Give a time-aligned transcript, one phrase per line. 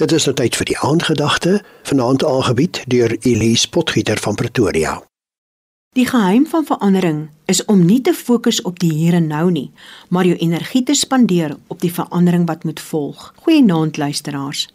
[0.00, 4.94] Dit is nou tyd vir die aandgedagte, vanaand aangebied deur Elise Potgieter van Pretoria.
[5.92, 7.18] Die geheim van verandering
[7.52, 9.66] is om nie te fokus op die hier en nou nie,
[10.08, 13.34] maar jou energie te spandeer op die verandering wat moet volg.
[13.44, 14.68] Goeienaand luisteraars.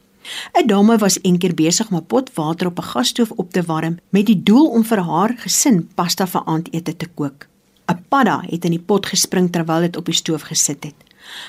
[0.53, 3.97] 'n Dame was eendag besig om 'n pot water op 'n gasstoof op te warm
[4.09, 7.47] met die doel om vir haar gesin pasta vir aandete te kook.
[7.89, 11.04] 'n Padda het in die pot gespring terwyl dit op die stoof gesit het.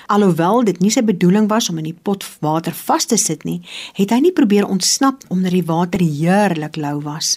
[0.07, 3.61] Alhoewel dit nie sy bedoeling was om in die pot water vas te sit nie,
[3.99, 7.37] het hy nie probeer ontsnap omdat die water heerlik lou was.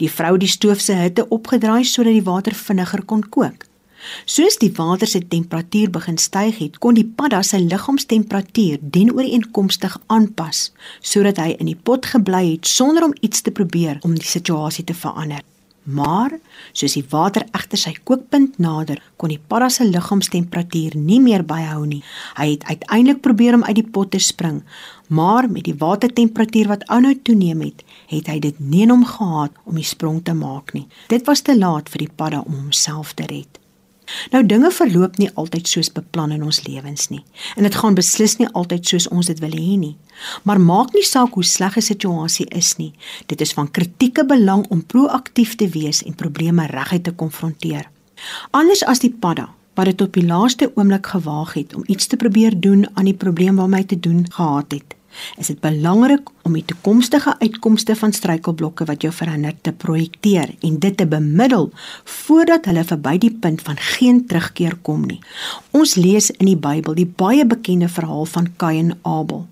[0.00, 3.66] Die vrou die stoof se hitte opgedraai sodat die water vinniger kon kook.
[4.24, 10.70] Soos die water se temperatuur begin styg het, kon die padda sy liggaamstemperatuur dienooreenkomstig aanpas
[11.00, 14.84] sodat hy in die pot gebly het sonder om iets te probeer om die situasie
[14.86, 15.42] te verander.
[15.86, 16.32] Maar
[16.74, 21.84] soos die water egter sy kookpunt nader, kon die padda se liggaamstemperatuur nie meer byhou
[21.86, 22.00] nie.
[22.34, 24.64] Hy het uiteindelik probeer om uit die pot te spring,
[25.06, 29.54] maar met die watertemperatuur wat aanhou toeneem het, het hy dit nie in hom gehad
[29.64, 30.88] om die sprong te maak nie.
[31.12, 33.62] Dit was te laat vir die padda om homself te red.
[34.30, 37.22] Nou dinge verloop nie altyd soos beplan in ons lewens nie.
[37.56, 39.96] En dit gaan beslis nie altyd soos ons dit wil hê nie.
[40.42, 42.92] Maar maak nie saak hoe sleg 'n situasie is nie.
[43.26, 47.90] Dit is van kritieke belang om proaktief te wees en probleme reguit te konfronteer.
[48.50, 52.16] Anders as die padda wat dit op die laaste oomblik gewaag het om iets te
[52.16, 54.95] probeer doen aan die probleem waarmee hy te doen gehad het
[55.36, 60.78] is dit belangrik om die toekomstige uitkomste van struikelblokke wat jou verhinder te projekteer en
[60.78, 61.70] dit te bemiddel
[62.04, 65.20] voordat hulle verby die punt van geen terugkeer kom nie.
[65.76, 69.46] Ons lees in die Bybel die baie bekende verhaal van Kain en Abel.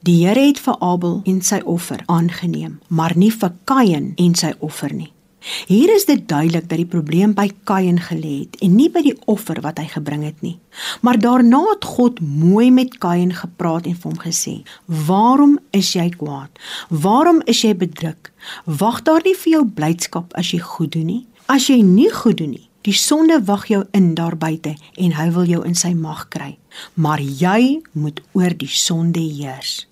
[0.00, 4.54] Die Here het vir Abel en sy offer aangeneem, maar nie vir Kain en sy
[4.58, 5.12] offer nie.
[5.40, 9.16] Hier is dit duidelik dat die probleem by Kain gelê het en nie by die
[9.30, 10.58] offer wat hy gebring het nie.
[11.00, 16.10] Maar daarna het God mooi met Kain gepraat en vir hom gesê: "Waarom is jy
[16.10, 16.50] kwaad?
[16.88, 18.32] Waarom is jy bedruk?
[18.64, 21.26] Wag daar nie vir jou blydskap as jy goed doen nie.
[21.46, 25.30] As jy nie goed doen nie, die sonde wag jou in daar buite en hy
[25.30, 26.58] wil jou in sy mag kry.
[26.94, 29.86] Maar jy moet oor die sonde heers."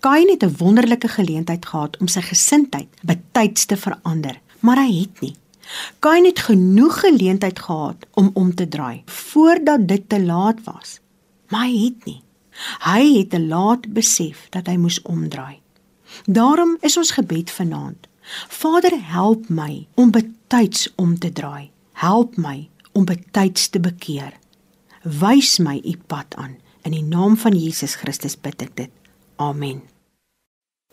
[0.00, 5.20] Kain het 'n wonderlike geleentheid gehad om sy gesindheid betyds te verander maar hy het
[5.20, 5.34] nie.
[5.98, 11.00] Kain het genoeg geleentheid gehad om om te draai voordat dit te laat was.
[11.48, 12.22] Maar hy het nie.
[12.84, 15.60] Hy het te laat besef dat hy moes omdraai.
[16.24, 18.06] Daarom is ons gebed vanaand.
[18.48, 21.70] Vader, help my om betyds om te draai.
[21.92, 24.32] Help my om betyds te bekeer.
[25.02, 26.56] Wys my u pad aan.
[26.82, 28.90] In die naam van Jesus Christus bid ek dit.
[29.36, 29.82] Amen.